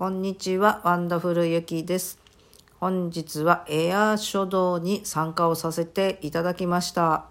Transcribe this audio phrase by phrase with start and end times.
[0.00, 2.18] こんにちは、ワンダフルゆきです。
[2.78, 7.26] 本日はエアー書道に参加をさせていただきました。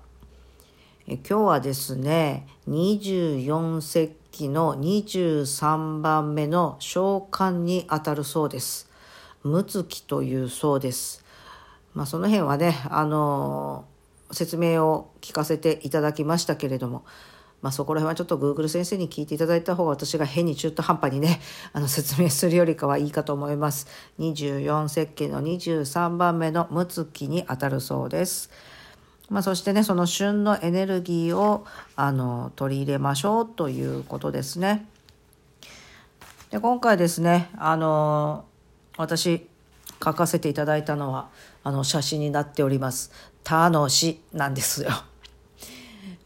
[1.08, 8.88] え今日はですね、24節気の23番目の召喚にあたるそうです。
[9.42, 11.26] むつきというそうです。
[11.96, 13.86] まあその辺はね、あの
[14.32, 17.04] 説明を聞かせていただきましたけれども、
[17.62, 21.42] まあ、そこら辺はちょっと Google 先生に聞いていただいた方が私が変に中途半端にね
[21.74, 23.88] あの説明するよりかはいいかと思います。
[24.20, 28.50] 24節気の23番目の「むつき」にあたるそうです、
[29.30, 34.88] まあ、そしてねその旬のエネルギーをあの取り入れましょうということですね。
[36.52, 38.46] で今回ですねあの
[38.98, 39.48] 私
[40.04, 41.28] 書かせていただいたのは
[41.64, 43.12] あの写真になっております
[43.50, 45.09] 「楽し」なんですよ。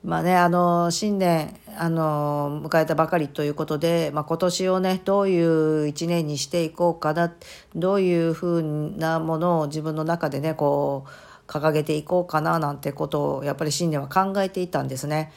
[0.03, 7.34] まあね、あの、新年、あの、迎えたばかりということで、まあ今年をね、どういう一年にしていこうかな、
[7.73, 8.63] どういうふう
[8.98, 15.31] なものを自分の中でね、こう、掲げていこうかな、なんてことを、やっぱり新年は考えていたんですね。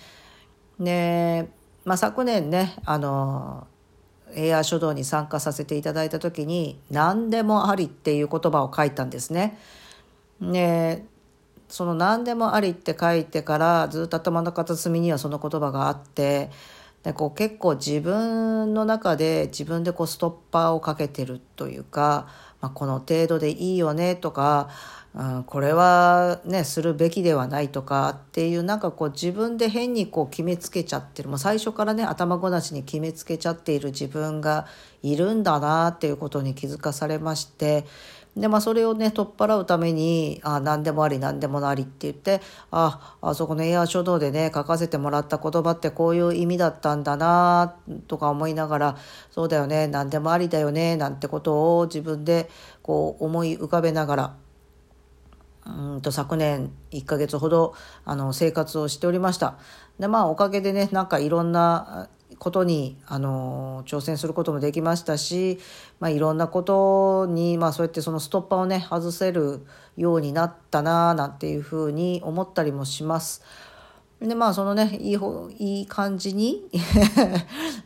[0.80, 1.48] で、
[1.84, 3.68] まあ昨年ね、あの、
[4.34, 9.58] エア書道に参加させていただいた時に「何でもあり」っていう言葉を書いたんですね。
[10.40, 11.04] で
[11.68, 16.50] その何でもありって書いてからずっと頭の片隅にはその言葉があって
[17.06, 22.26] でこう結構自分の中で自分でこうストッパーをかけてるというか、
[22.60, 24.68] まあ、この程度でいいよねとか、
[25.14, 31.28] うん、これはねするべきではないとかっていうなんかこう自分で変にこう決めつけちゃってる。
[31.28, 34.66] もう最初からね頭ごなしに決めつけちゃっている自分が
[35.04, 37.84] いるんだなっていうことに気づかされまして
[38.36, 47.74] でまあそれをね取っ払うために「あ何でもあり何でもあり」って言ってああそこのエア書道でね書かせてもらった言葉ってこういう意味だったんだな
[48.08, 48.96] とか思いながら
[49.30, 52.50] そうだよね何でもありだよねなんてことを自分で
[52.82, 54.34] こう思い浮かべながら
[55.66, 59.56] うんと昨年1ヶ月ほどあの生活をしておりました。
[59.98, 65.58] でまあおかげでねなんかいろんなことにあの挑戦することもできましたし、
[66.00, 69.66] まあ、いろんなことに、まあ、そうやってそのストッパーをね外せる
[69.96, 73.42] ようになったななんていうふうに思ったりもします。
[74.20, 76.66] でまあそのねいい方いい感じに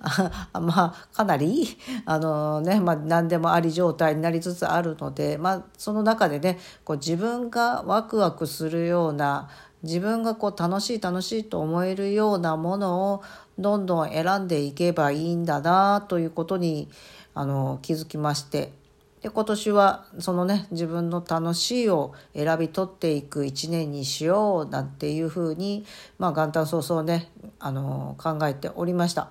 [0.53, 1.67] あまあかなり
[2.05, 9.49] あのね、まあ、何でもあり状態になりつつあるので、まあ、その中でねこう自分がワクワクするような
[9.83, 13.23] 自分がこう楽しい楽しいと思えるようなものを
[13.59, 16.89] どんどん選んでいけばいいんだなということに
[17.35, 18.80] あの気づきまして。
[19.23, 25.85] で今年はそのね自分の楽しいを選び取っていく一年にしようなんていうふうに、
[26.19, 29.31] まあ、元旦早々ねあの考えておりました。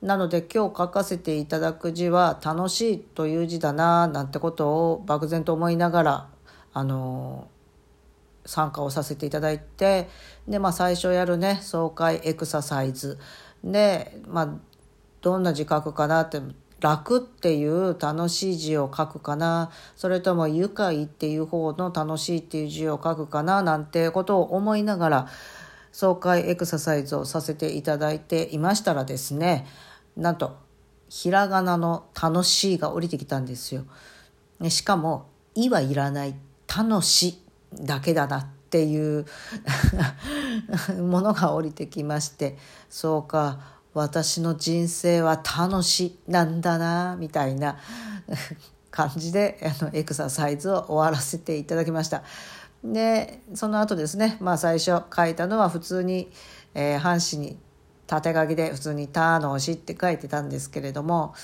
[0.00, 6.28] なので今日書かせていただく字は「楽しい」という字だななんてことを漠然と思いながら
[6.74, 7.46] あの
[8.44, 10.08] 参加をさせていただいて
[10.48, 13.18] で、まあ、最初やるね爽快エクササイズ
[13.62, 14.48] で、まあ、
[15.20, 16.40] どんな字書くかなって
[16.82, 25.28] 楽っていう楽しい字を書くかなそれとも愉快っていう方の楽しいっていう字を書くかななんてことを思いながら
[25.92, 29.66] 爽快エクササイズをさせていただいていましたらですね
[30.16, 30.56] なんと
[31.08, 33.84] ひらがなの「楽しい」が降りてきたんですよ。
[34.68, 36.34] しかも「い」はいらない
[36.66, 39.26] 「楽し」だけだなっていう
[40.98, 42.56] ものが降りてきまして
[42.88, 47.78] そうか私の人生は楽しなんだなみたいな
[48.90, 52.22] 感じであのエクササイズを終わらせていただきました。
[52.84, 56.32] でその後ですね、まあ、最初書いたのは普通に、
[56.74, 57.58] えー、半紙に
[58.08, 61.34] 縦書きで普通に「楽し」って書いてたんですけれども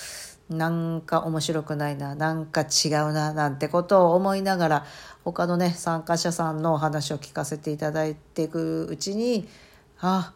[0.51, 4.87] なんか面白くないななんか違うななんてことを思いながら
[5.25, 9.49] 他のね参加者さんのお話を聞かせていただいていくうちに
[10.01, 10.33] あ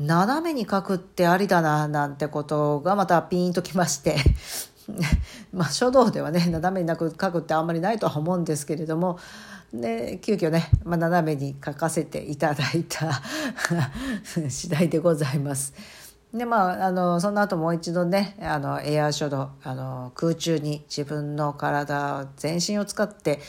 [0.00, 4.16] 斜めに書くってありだななんてことがまたピーンときまして
[5.52, 9.18] まあ書道ではね斜めになく書くってあんまりないとは思うんですけれども
[9.74, 13.20] で急遽ね、まあ、斜めに書かせていただいた
[14.48, 15.74] 次第でございます。
[16.32, 23.40] でまあ、あのその後もう一度ねあのエアー書道あの空中に自分の体全身を使って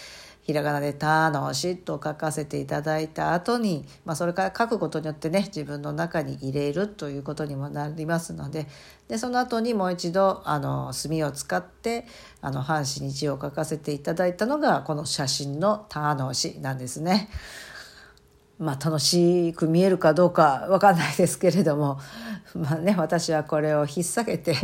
[0.41, 8.67] ひらがなで「楽し」と書かせていただいた後に、まあ、それから書くことによってね自分の中に入れるということにもなりますので
[9.07, 12.05] でその後にもう一度あの墨を使って
[12.41, 17.29] あの半紙に字を書かせていただいたのがこの写真の「楽し」なんですね。
[18.57, 21.99] まあ楽しく見えるかどうかわかんないですけれども
[22.53, 24.55] まあね私はこれを引っ提げて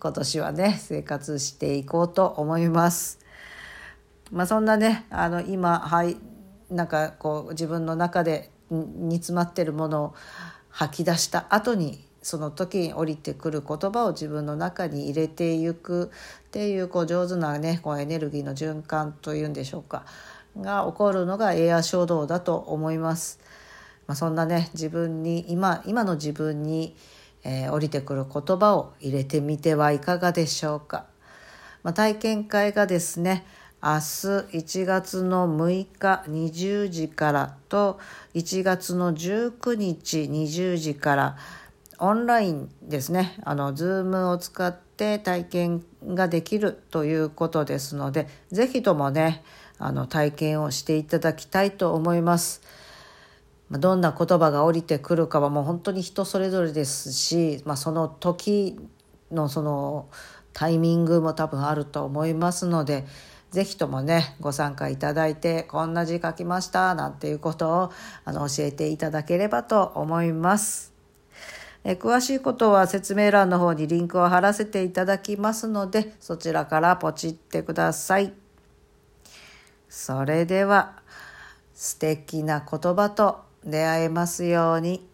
[0.00, 3.23] 今年はね生活していこうと思います。
[4.30, 6.16] まあ、そんなねあの今はい
[6.70, 10.14] なんかこう自分の中で煮詰まってるものを
[10.70, 16.10] 吐き出した後にその時に降りてくる言葉を自分の中に入れていく
[16.46, 20.06] っていうこう上手なねこうエネルギーの循環というんでしょうか
[20.58, 23.40] が起こるのがエア衝動だと思います。
[24.06, 26.96] まあ、そんなね自分に今今の自分に、
[27.42, 31.06] えー、降りてくる言葉を入れてみてはいかがでしょうか。
[31.82, 33.44] まあ、体験会がですね
[33.86, 38.00] 明日1月の6日20時からと
[38.32, 41.36] 1月の19日20時から
[41.98, 49.44] オンラインですねあの Zoom を使って体験ができるということですので是非ともね
[49.78, 52.62] あの体験をしていただきたいと思います。
[53.70, 58.78] どんな言葉が降りてくるかはもう本当に人それぞれですし、まあ、その時
[59.30, 60.08] のその
[60.52, 63.04] タイミングも多分あると思いますので
[63.54, 67.92] 是非ともねご参加いただいてこんな字書きましたなんていうことを
[68.24, 70.92] あの教えていただければと思います。
[71.84, 78.32] え詳しいことは説明欄の方にリンクを貼らせていただきますのでそちらからポチってください。
[79.88, 81.00] それでは
[81.74, 85.13] 素敵な言葉と出会えますように。